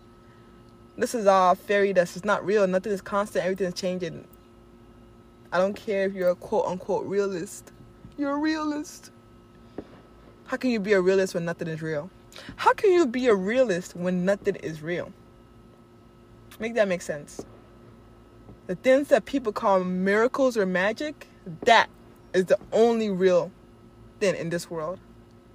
This 0.96 1.14
is 1.14 1.26
all 1.26 1.54
fairy 1.54 1.92
dust. 1.92 2.16
It's 2.16 2.24
not 2.24 2.44
real. 2.44 2.66
Nothing 2.66 2.92
is 2.92 3.02
constant. 3.02 3.44
Everything 3.44 3.66
is 3.68 3.74
changing. 3.74 4.26
I 5.52 5.58
don't 5.58 5.74
care 5.74 6.06
if 6.06 6.14
you're 6.14 6.30
a 6.30 6.36
quote 6.36 6.66
unquote 6.66 7.06
realist. 7.06 7.72
You're 8.16 8.32
a 8.32 8.38
realist. 8.38 9.10
How 10.46 10.56
can 10.56 10.70
you 10.70 10.78
be 10.78 10.92
a 10.92 11.00
realist 11.00 11.34
when 11.34 11.44
nothing 11.44 11.68
is 11.68 11.82
real? 11.82 12.10
How 12.56 12.72
can 12.72 12.92
you 12.92 13.06
be 13.06 13.26
a 13.28 13.34
realist 13.34 13.96
when 13.96 14.24
nothing 14.24 14.56
is 14.56 14.82
real? 14.82 15.12
Make 16.60 16.74
that 16.74 16.88
make 16.88 17.02
sense. 17.02 17.44
The 18.66 18.76
things 18.76 19.08
that 19.08 19.24
people 19.24 19.52
call 19.52 19.82
miracles 19.82 20.56
or 20.56 20.66
magic, 20.66 21.28
that 21.64 21.88
is 22.32 22.46
the 22.46 22.58
only 22.72 23.10
real 23.10 23.50
thing 24.20 24.36
in 24.36 24.50
this 24.50 24.70
world. 24.70 24.98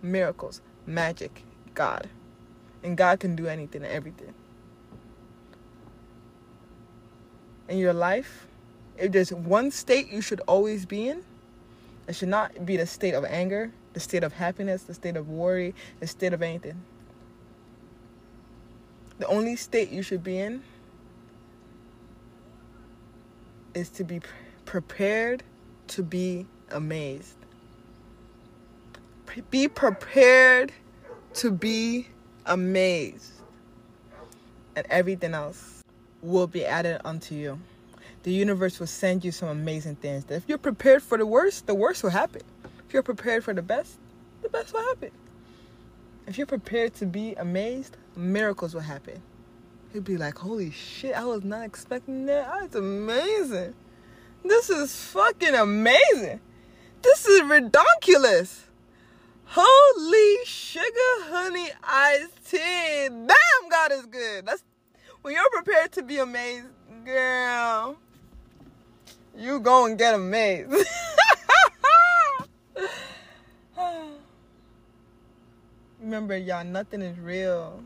Miracles, 0.02 0.62
magic, 0.86 1.44
God. 1.74 2.10
And 2.84 2.98
God 2.98 3.20
can 3.20 3.36
do 3.36 3.48
anything 3.48 3.84
and 3.84 3.92
everything. 3.92 4.34
In 7.70 7.78
your 7.78 7.94
life, 7.94 8.48
if 8.98 9.12
there's 9.12 9.32
one 9.32 9.72
state 9.72 10.12
you 10.12 10.22
should 10.22 10.42
always 10.42 10.86
be 10.86 11.08
in, 11.08 11.24
it 12.08 12.16
should 12.16 12.30
not 12.30 12.66
be 12.66 12.76
the 12.76 12.88
state 12.88 13.14
of 13.14 13.24
anger, 13.24 13.72
the 13.94 14.00
state 14.00 14.24
of 14.24 14.34
happiness, 14.34 14.84
the 14.84 14.94
state 14.94 15.16
of 15.16 15.30
worry, 15.30 15.76
the 16.00 16.08
state 16.08 16.34
of 16.34 16.42
anything. 16.42 16.82
The 19.20 19.28
only 19.28 19.56
state 19.56 19.90
you 19.90 20.02
should 20.02 20.24
be 20.24 20.40
in 20.40 20.64
is 23.74 23.90
to 23.90 24.04
be 24.04 24.22
prepared 24.66 25.44
to 25.90 26.04
be 26.04 26.48
amazed. 26.72 27.36
Be 29.52 29.68
prepared 29.68 30.72
to 31.36 31.52
be 31.52 32.08
amazed. 32.46 33.34
And 34.76 34.86
everything 34.90 35.34
else 35.34 35.79
will 36.22 36.48
be 36.48 36.66
added 36.66 37.02
unto 37.06 37.36
you. 37.36 37.60
the 38.24 38.32
universe 38.34 38.80
will 38.80 38.88
send 38.88 39.24
you 39.24 39.32
some 39.32 39.50
amazing 39.50 39.96
things. 39.96 40.26
That 40.26 40.36
if 40.36 40.44
you're 40.48 40.58
prepared 40.58 41.02
for 41.02 41.18
the 41.18 41.26
worst, 41.26 41.68
the 41.68 41.76
worst 41.76 42.04
will 42.04 42.10
happen. 42.10 42.42
If 42.86 42.94
you're 42.94 43.04
prepared 43.04 43.44
for 43.44 43.54
the 43.54 43.62
best, 43.62 43.98
the 44.42 44.50
best 44.50 44.74
will 44.74 44.82
happen. 44.82 45.12
If 46.28 46.38
you're 46.38 46.48
prepared 46.48 46.94
to 46.96 47.06
be 47.06 47.34
amazed, 47.36 47.98
miracles 48.16 48.74
will 48.74 48.82
happen. 48.82 49.22
You'll 49.94 50.04
be 50.04 50.18
like, 50.18 50.38
holy 50.38 50.72
shit, 50.72 51.16
I 51.16 51.24
was 51.24 51.44
not 51.44 51.66
expecting 51.66 52.26
that. 52.28 52.48
That's 52.62 52.76
amazing. 52.76 53.74
This 54.44 54.70
is 54.70 54.96
fucking 54.96 55.56
amazing. 55.56 56.40
This 57.02 57.26
is 57.26 57.44
ridiculous. 57.44 58.66
Holy 59.46 60.46
sugar 60.46 61.16
honey 61.24 61.70
iced 61.84 62.52
tea. 62.52 63.08
Damn, 63.10 63.70
God 63.72 63.92
is 63.94 64.06
good. 64.06 64.46
That's 64.46 64.64
when 65.22 65.34
you're 65.34 65.50
prepared 65.52 65.92
to 65.94 66.04
be 66.04 66.18
amazed, 66.18 66.68
girl. 67.06 67.98
You 69.38 69.60
go 69.60 69.86
and 69.86 69.98
get 69.98 70.14
amazed. 70.16 70.72
Remember, 76.02 76.36
y'all, 76.38 76.64
nothing 76.64 77.02
is 77.02 77.18
real. 77.20 77.84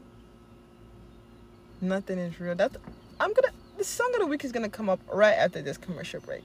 Nothing 1.82 2.20
is 2.20 2.40
real. 2.40 2.56
That's 2.56 2.78
I'm 3.20 3.34
gonna 3.34 3.52
the 3.78 3.84
song 3.84 4.12
of 4.14 4.22
the 4.22 4.28
week 4.28 4.46
is 4.46 4.52
gonna 4.52 4.70
come 4.70 4.90
up 4.90 5.00
right 5.12 5.34
after 5.34 5.62
this 5.62 5.78
commercial 5.78 6.22
break. 6.22 6.44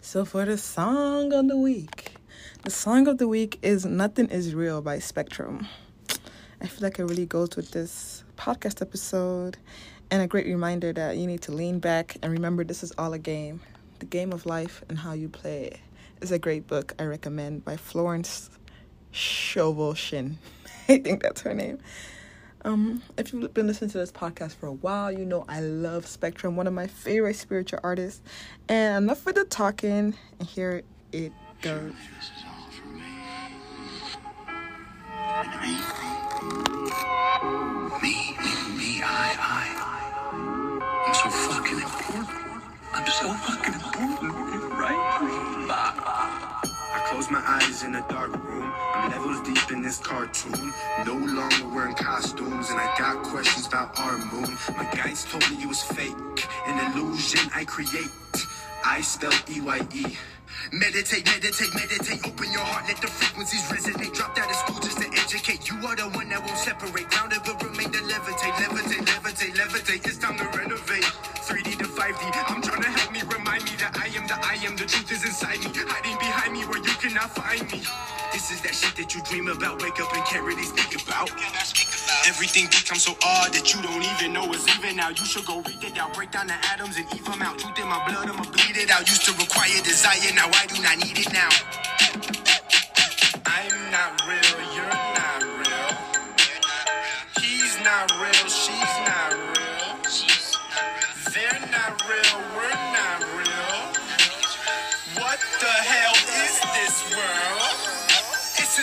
So 0.00 0.24
for 0.24 0.44
the 0.44 0.56
song 0.56 1.32
of 1.32 1.48
the 1.48 1.56
week, 1.56 2.14
the 2.64 2.70
song 2.70 3.06
of 3.06 3.18
the 3.18 3.28
week 3.28 3.58
is 3.62 3.84
Nothing 3.84 4.28
Is 4.28 4.54
Real 4.54 4.80
by 4.80 4.98
Spectrum. 4.98 5.66
I 6.60 6.66
feel 6.66 6.80
like 6.82 6.98
it 6.98 7.04
really 7.04 7.26
goes 7.26 7.54
with 7.56 7.70
this 7.72 8.24
podcast 8.40 8.80
episode 8.80 9.58
and 10.10 10.22
a 10.22 10.26
great 10.26 10.46
reminder 10.46 10.94
that 10.94 11.18
you 11.18 11.26
need 11.26 11.42
to 11.42 11.52
lean 11.52 11.78
back 11.78 12.16
and 12.22 12.32
remember 12.32 12.64
this 12.64 12.82
is 12.82 12.90
all 12.96 13.12
a 13.12 13.18
game. 13.18 13.60
The 13.98 14.06
game 14.06 14.32
of 14.32 14.46
life 14.46 14.82
and 14.88 14.98
how 14.98 15.12
you 15.12 15.28
play 15.28 15.64
it 15.64 15.80
is 16.22 16.32
a 16.32 16.38
great 16.38 16.66
book 16.66 16.94
I 16.98 17.04
recommend 17.04 17.66
by 17.66 17.76
Florence 17.76 18.48
Scovel 19.12 19.92
Shinn. 19.92 20.38
I 20.88 20.98
think 20.98 21.22
that's 21.22 21.42
her 21.42 21.52
name. 21.52 21.80
Um, 22.64 23.02
if 23.18 23.32
you've 23.32 23.52
been 23.52 23.66
listening 23.66 23.90
to 23.90 23.98
this 23.98 24.10
podcast 24.10 24.54
for 24.54 24.68
a 24.68 24.72
while, 24.72 25.12
you 25.12 25.26
know 25.26 25.44
I 25.46 25.60
love 25.60 26.06
Spectrum, 26.06 26.56
one 26.56 26.66
of 26.66 26.72
my 26.72 26.86
favorite 26.86 27.36
spiritual 27.36 27.80
artists. 27.82 28.22
And 28.70 29.04
enough 29.04 29.26
with 29.26 29.34
the 29.34 29.44
talking, 29.44 30.14
and 30.38 30.48
here 30.48 30.82
it 31.12 31.32
goes. 31.60 31.92
Me, 36.40 36.46
me, 38.00 38.52
me, 38.78 39.02
I, 39.04 39.36
I. 39.36 39.64
I'm 41.06 41.14
so 41.14 41.28
fucking 41.28 41.76
important. 41.76 42.62
I'm 42.94 43.06
so 43.06 43.28
fucking 43.34 43.74
important, 43.74 44.72
right? 44.72 44.96
I 45.68 47.06
close 47.10 47.30
my 47.30 47.42
eyes 47.44 47.82
in 47.82 47.94
a 47.96 48.00
dark 48.08 48.32
room. 48.42 48.72
I'm 48.94 49.10
levels 49.10 49.46
deep 49.46 49.70
in 49.70 49.82
this 49.82 49.98
cartoon. 49.98 50.72
No 51.04 51.12
longer 51.12 51.68
wearing 51.74 51.94
costumes, 51.94 52.70
and 52.70 52.80
I 52.80 52.96
got 52.96 53.22
questions 53.22 53.66
about 53.66 54.00
our 54.00 54.16
moon. 54.16 54.56
My 54.78 54.84
guides 54.94 55.26
told 55.26 55.46
me 55.50 55.62
it 55.62 55.68
was 55.68 55.82
fake, 55.82 56.16
an 56.66 56.96
illusion 56.96 57.50
I 57.54 57.66
create. 57.66 58.08
I 58.90 59.02
spell 59.02 59.30
E 59.48 59.60
Y 59.60 59.80
E. 59.94 60.18
Meditate, 60.72 61.24
meditate, 61.24 61.72
meditate. 61.78 62.26
Open 62.26 62.50
your 62.50 62.66
heart, 62.66 62.90
let 62.90 63.00
the 63.00 63.06
frequencies 63.06 63.62
resonate. 63.70 64.12
Dropped 64.12 64.36
out 64.40 64.50
of 64.50 64.56
school 64.56 64.80
just 64.82 64.98
to 64.98 65.06
educate. 65.14 65.70
You 65.70 65.78
are 65.86 65.94
the 65.94 66.10
one 66.10 66.28
that 66.28 66.42
won't 66.42 66.58
separate. 66.58 67.08
Grounded 67.08 67.38
but 67.46 67.62
remain 67.62 67.86
to 67.94 68.02
levitate, 68.10 68.58
levitate, 68.58 69.06
levitate, 69.06 69.54
levitate. 69.54 70.02
It's 70.10 70.18
time 70.18 70.36
to 70.42 70.46
renovate. 70.58 71.06
3D 71.46 71.78
to 71.78 71.86
5D. 71.86 72.22
I'm 72.50 72.60
trying 72.62 72.82
to 72.82 72.90
help 72.90 73.12
me 73.14 73.22
remind 73.30 73.62
me 73.62 73.78
that 73.78 73.94
I 73.94 74.10
am 74.18 74.26
the 74.26 74.34
I 74.42 74.58
am. 74.66 74.74
The 74.74 74.90
truth 74.90 75.12
is 75.12 75.22
inside 75.22 75.62
me, 75.62 75.70
hiding 75.86 76.18
behind 76.18 76.52
me 76.52 76.66
where 76.66 76.82
you 76.82 76.94
cannot 76.98 77.30
find 77.30 77.62
me. 77.70 77.86
This 78.34 78.50
is 78.50 78.60
that 78.62 78.74
shit 78.74 78.96
that 78.98 79.14
you 79.14 79.22
dream 79.22 79.46
about. 79.46 79.80
Wake 79.80 80.02
up 80.02 80.10
and 80.12 80.24
can't 80.26 80.42
really 80.42 80.66
speak 80.66 80.98
about. 81.06 81.30
Everything 82.26 82.66
becomes 82.66 83.02
so 83.02 83.12
odd 83.24 83.52
that 83.54 83.72
you 83.74 83.80
don't 83.82 84.04
even 84.04 84.32
know 84.34 84.44
it's 84.52 84.68
even 84.76 84.96
now. 84.96 85.08
You 85.08 85.24
should 85.24 85.46
go 85.46 85.62
read 85.62 85.82
it 85.82 85.98
out, 85.98 86.12
break 86.14 86.30
down 86.30 86.46
the 86.48 86.54
atoms 86.72 86.96
and 86.98 87.06
eat 87.14 87.24
them 87.24 87.40
out. 87.40 87.58
Truth 87.58 87.78
in 87.78 87.88
my 87.88 87.96
blood, 88.06 88.28
I'ma 88.28 88.44
bleed 88.44 88.76
it 88.76 88.90
out. 88.90 89.08
Used 89.08 89.24
to 89.24 89.32
require 89.32 89.80
desire, 89.82 90.32
now 90.34 90.50
I 90.52 90.66
do 90.66 90.82
not 90.82 90.98
need 91.00 91.18
it 91.18 91.32
now. 91.32 91.48
I'm 93.46 93.90
not 93.90 94.20
real, 94.28 94.60
you're 94.76 95.00
not 95.16 95.42
real. 95.64 95.90
He's 97.40 97.80
not 97.82 98.12
real, 98.20 98.48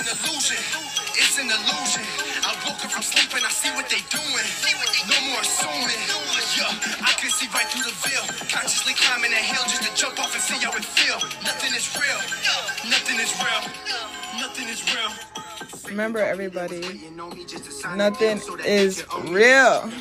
an 0.08 0.16
illusion. 0.24 0.58
It's 1.20 1.38
an 1.40 1.50
illusion. 1.52 2.06
I 2.44 2.56
woke 2.64 2.80
up 2.84 2.92
from 2.92 3.04
sleep 3.04 3.28
and 3.36 3.46
I 3.46 3.50
see 3.50 3.72
what 3.76 3.90
they 3.90 4.00
doing. 4.08 4.48
No 5.08 5.18
more 5.28 5.42
assuming. 5.42 6.00
Yeah, 6.56 6.72
I 7.04 7.12
can 7.20 7.30
see 7.30 7.48
right 7.54 7.68
through 7.68 7.84
the 7.84 7.96
veil. 8.08 8.24
Consciously 8.48 8.94
climbing 8.94 9.32
a 9.32 9.42
hill 9.42 9.64
just 9.68 9.84
to 9.84 9.92
jump 9.96 10.20
off 10.20 10.34
and 10.34 10.42
see 10.42 10.56
how 10.64 10.72
it 10.72 10.86
feel. 10.86 11.20
Nothing 11.44 11.74
is 11.76 11.88
real. 12.00 12.20
Nothing 12.90 13.20
is 13.20 13.32
real. 13.36 13.62
Nothing 14.40 14.68
is 14.70 14.82
real. 14.94 15.12
Remember, 15.90 16.20
everybody, 16.20 17.10
nothing 17.96 18.40
is 18.66 19.06
real. 19.24 19.92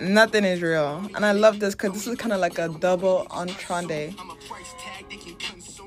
Nothing 0.00 0.44
is 0.44 0.62
real. 0.62 1.08
And 1.14 1.24
I 1.24 1.32
love 1.32 1.60
this 1.60 1.74
because 1.74 1.92
this 1.92 2.06
is 2.06 2.16
kind 2.16 2.32
of 2.32 2.40
like 2.40 2.58
a 2.58 2.68
double 2.68 3.26
entendre. 3.30 4.12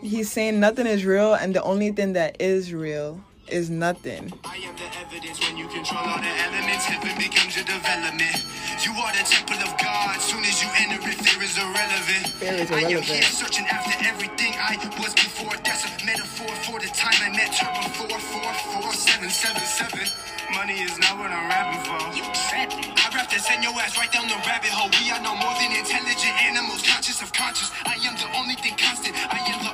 He's 0.06 0.32
saying 0.32 0.60
nothing 0.60 0.86
is 0.86 1.04
real, 1.04 1.34
and 1.34 1.56
the 1.56 1.64
only 1.64 1.90
thing 1.90 2.14
that 2.14 2.38
is 2.40 2.72
real 2.72 3.26
is 3.48 3.72
nothing. 3.72 4.30
I 4.46 4.58
am 4.62 4.78
the 4.78 4.86
evidence 5.02 5.42
when 5.42 5.58
you 5.58 5.66
control 5.66 5.98
all 5.98 6.22
the 6.22 6.30
elements, 6.46 6.86
heaven 6.86 7.10
becomes 7.18 7.58
your 7.58 7.66
development. 7.66 8.38
You 8.86 8.94
are 9.02 9.14
the 9.18 9.26
temple 9.26 9.58
of 9.66 9.74
God. 9.82 10.22
Soon 10.22 10.46
as 10.46 10.62
you 10.62 10.70
enter 10.78 11.02
it, 11.10 11.18
fear 11.26 11.42
is 11.42 11.58
irrelevant. 11.58 12.38
Fear 12.38 12.54
is 12.54 12.70
I 12.70 12.86
am 12.86 13.02
here 13.02 13.22
searching 13.26 13.66
after 13.66 13.98
everything 14.06 14.54
I 14.62 14.78
was 15.02 15.14
before. 15.18 15.58
That's 15.66 15.90
a 15.90 16.06
metaphor 16.06 16.54
for 16.70 16.78
the 16.78 16.90
time 16.94 17.18
I 17.26 17.34
met 17.34 17.50
her 17.58 17.72
before. 17.90 18.20
Four, 18.30 18.54
four, 18.78 18.94
seven, 18.94 19.30
seven, 19.30 19.66
seven. 19.66 20.06
Money 20.54 20.78
is 20.86 20.98
not 21.02 21.18
what 21.18 21.34
I'm 21.34 21.50
rapping 21.50 21.82
for. 21.82 21.98
You 22.14 22.22
tripping? 22.30 22.94
I 22.94 23.10
rap 23.16 23.30
to 23.34 23.40
send 23.40 23.64
your 23.64 23.74
ass 23.82 23.98
right 23.98 24.12
down 24.12 24.28
the 24.30 24.38
rabbit 24.46 24.70
hole. 24.70 24.90
We 25.02 25.10
are 25.10 25.22
no 25.22 25.34
more 25.34 25.54
than 25.58 25.74
intelligent 25.74 26.36
animals, 26.46 26.86
conscious 26.86 27.22
of 27.22 27.34
conscious. 27.34 27.72
I 27.86 27.98
am 28.06 28.14
the 28.14 28.30
only 28.38 28.54
thing 28.54 28.78
constant. 28.78 29.18
I 29.34 29.42
am 29.42 29.60
the 29.66 29.74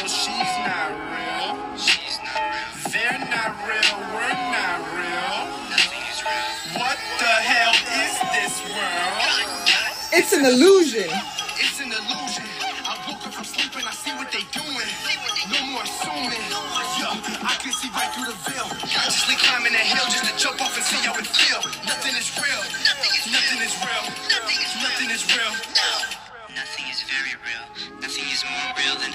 real. 0.00 0.08
She's 0.08 0.54
not 0.66 0.90
real. 1.12 1.78
She's 1.78 2.18
not 2.24 2.42
real. 2.50 2.92
They're 2.92 3.22
not 3.30 3.52
real. 3.66 3.92
We're 4.14 4.38
not 4.54 4.80
real. 4.94 5.36
Nothing 5.70 6.04
is 6.10 6.20
real. 6.24 6.80
What 6.80 6.98
the 7.18 7.34
hell 7.46 7.74
is 8.02 8.14
this 8.34 8.54
world? 8.70 9.54
It's 10.12 10.32
an 10.32 10.44
illusion. 10.44 11.10
It's 11.58 11.80
an 11.80 11.90
illusion. 11.90 12.46
I 12.86 12.94
woke 13.08 13.26
up 13.26 13.34
from 13.34 13.44
sleep 13.44 13.74
and 13.76 13.86
I 13.86 13.92
see 13.92 14.12
what 14.14 14.30
they 14.30 14.44
doing. 14.54 14.90
No 15.50 15.60
more 15.72 15.82
assuming. 15.82 16.42
Yeah, 16.98 17.18
I 17.44 17.54
can 17.60 17.72
see 17.72 17.90
right 17.94 18.10
through 18.14 18.30
the 18.30 18.38
veil. 18.48 18.68
Consciously 18.70 19.36
climbing 19.38 19.74
a 19.74 19.84
hill 19.84 20.06
just 20.10 20.24
to 20.26 20.34
jump 20.38 20.60
off 20.62 20.74
and 20.76 20.84
see 20.84 21.00
how 21.02 21.14
it 21.18 21.26
feel. 21.26 21.60
Nothing 21.86 22.14
is 22.16 22.30
real. 22.38 22.62
Nothing 23.30 23.60
is 23.62 23.74
real. 23.82 24.04
Nothing 24.82 25.10
is 25.10 25.22
real. 25.34 25.52
Nothing 25.52 25.73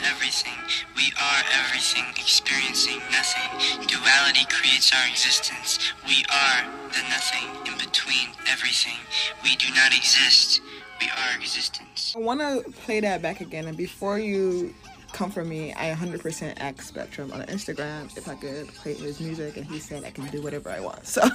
everything. 0.09 0.57
We 0.95 1.11
are 1.21 1.41
everything, 1.61 2.05
experiencing 2.17 2.99
nothing. 3.11 3.49
Duality 3.87 4.45
creates 4.49 4.91
our 4.93 5.07
existence. 5.07 5.79
We 6.07 6.25
are 6.31 6.65
the 6.89 7.03
nothing 7.09 7.47
in 7.71 7.77
between 7.77 8.29
everything. 8.49 8.99
We 9.43 9.55
do 9.55 9.67
not 9.75 9.95
exist. 9.95 10.61
We 10.99 11.07
are 11.07 11.37
existence. 11.39 12.13
I 12.15 12.19
want 12.19 12.41
to 12.41 12.69
play 12.83 12.99
that 13.01 13.21
back 13.21 13.41
again. 13.41 13.67
And 13.67 13.77
before 13.77 14.19
you 14.19 14.73
come 15.13 15.31
for 15.31 15.43
me, 15.45 15.73
I 15.73 15.93
100% 15.93 16.53
asked 16.59 16.87
Spectrum 16.87 17.31
on 17.31 17.41
Instagram 17.43 18.15
if 18.17 18.27
I 18.27 18.35
could 18.35 18.67
play 18.69 18.93
his 18.95 19.19
music, 19.19 19.57
and 19.57 19.65
he 19.65 19.79
said 19.79 20.03
I 20.03 20.11
can 20.11 20.25
do 20.27 20.41
whatever 20.41 20.69
I 20.69 20.79
want. 20.79 21.05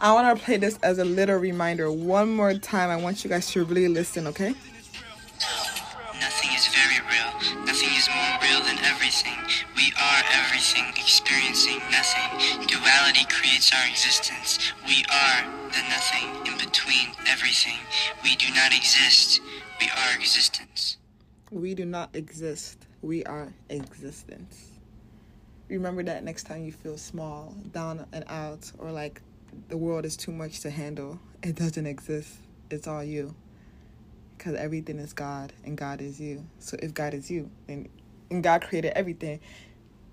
So 0.00 0.08
I 0.08 0.14
want 0.14 0.38
to 0.38 0.42
play 0.42 0.56
this 0.56 0.78
as 0.82 0.98
a 0.98 1.04
little 1.04 1.36
reminder 1.36 1.92
one 1.92 2.32
more 2.32 2.54
time. 2.54 2.88
I 2.88 2.96
want 2.96 3.22
you 3.22 3.28
guys 3.28 3.50
to 3.50 3.66
really 3.66 3.86
listen, 3.88 4.26
okay? 4.28 4.54
Everything, 10.60 10.92
experiencing 10.96 11.78
nothing. 11.90 12.66
Duality 12.66 13.24
creates 13.30 13.72
our 13.72 13.88
existence. 13.88 14.58
We 14.86 15.02
are 15.10 15.50
the 15.70 15.82
nothing 15.88 16.52
in 16.52 16.58
between 16.58 17.08
everything. 17.26 17.78
We 18.22 18.36
do 18.36 18.52
not 18.54 18.74
exist. 18.76 19.40
We 19.80 19.86
are 19.86 20.14
existence. 20.18 20.98
We 21.50 21.74
do 21.74 21.86
not 21.86 22.14
exist. 22.14 22.86
We 23.00 23.24
are 23.24 23.54
existence. 23.70 24.72
Remember 25.70 26.02
that 26.02 26.24
next 26.24 26.44
time 26.44 26.62
you 26.62 26.72
feel 26.72 26.98
small, 26.98 27.54
down 27.72 28.04
and 28.12 28.24
out, 28.28 28.70
or 28.78 28.92
like 28.92 29.22
the 29.68 29.78
world 29.78 30.04
is 30.04 30.14
too 30.14 30.32
much 30.32 30.60
to 30.60 30.70
handle. 30.70 31.18
It 31.42 31.56
doesn't 31.56 31.86
exist. 31.86 32.34
It's 32.70 32.86
all 32.86 33.02
you. 33.02 33.34
Because 34.36 34.56
everything 34.56 34.98
is 34.98 35.14
God 35.14 35.54
and 35.64 35.78
God 35.78 36.02
is 36.02 36.20
you. 36.20 36.44
So 36.58 36.76
if 36.82 36.92
God 36.92 37.14
is 37.14 37.30
you, 37.30 37.50
then 37.66 37.88
and 38.30 38.42
God 38.42 38.62
created 38.62 38.92
everything, 38.94 39.40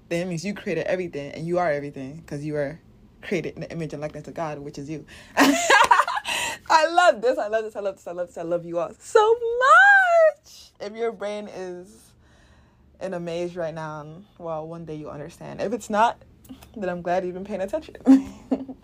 then 0.10 0.22
it 0.22 0.30
means 0.30 0.46
you 0.46 0.54
created 0.54 0.86
everything 0.88 1.32
and 1.32 1.46
you 1.46 1.60
are 1.60 1.72
everything 1.72 2.18
because 2.18 2.46
you 2.46 2.56
are 2.56 2.80
created 3.22 3.56
in 3.56 3.62
the 3.62 3.72
image 3.72 3.94
and 3.94 4.02
likeness 4.02 4.28
of 4.28 4.34
God, 4.34 4.60
which 4.60 4.78
is 4.78 4.90
you. 4.90 5.06
I 6.70 6.88
love 6.90 7.22
this. 7.22 7.38
I 7.38 7.48
love 7.48 7.64
this. 7.64 7.76
I 7.76 7.80
love 7.80 7.96
this. 7.96 8.08
I 8.08 8.12
love 8.12 8.28
this. 8.28 8.38
I 8.38 8.42
love 8.44 8.66
you 8.66 8.80
all 8.80 8.92
so 9.00 9.36
much. 9.60 10.72
If 10.80 10.96
your 10.96 11.12
brain 11.12 11.48
is 11.48 12.12
in 13.02 13.14
a 13.14 13.20
maze 13.20 13.56
right 13.56 13.74
now, 13.74 14.24
well, 14.38 14.68
one 14.68 14.86
day 14.86 14.96
you'll 14.96 15.12
understand. 15.12 15.62
If 15.62 15.74
it's 15.74 15.90
not, 15.90 16.22
then 16.76 16.90
I'm 16.90 17.02
glad 17.02 17.26
you've 17.26 17.34
been 17.34 17.46
paying 17.46 17.62
attention. 17.62 17.96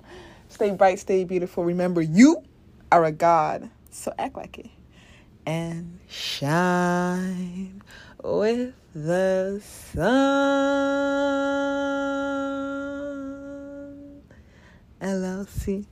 stay 0.50 0.72
bright, 0.72 1.00
stay 1.00 1.24
beautiful. 1.24 1.64
Remember, 1.64 2.02
you 2.02 2.44
are 2.92 3.06
a 3.06 3.12
God. 3.12 3.70
So 3.92 4.14
act 4.18 4.36
like 4.36 4.60
it. 4.60 4.70
And 5.46 6.00
shine 6.08 7.82
with 8.24 8.74
the 8.94 9.60
sun. 9.62 10.04
LLC. 15.02 15.86